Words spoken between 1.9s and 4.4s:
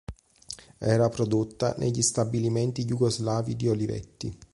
stabilimenti jugoslavi di Olivetti.